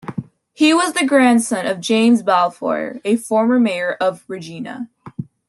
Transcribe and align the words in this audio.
He 0.53 0.73
was 0.73 0.93
the 0.93 1.05
grandson 1.05 1.67
of 1.67 1.79
James 1.79 2.23
Balfour, 2.23 3.01
a 3.05 3.17
former 3.17 3.59
mayor 3.59 3.95
of 4.01 4.23
Regina. 4.27 4.89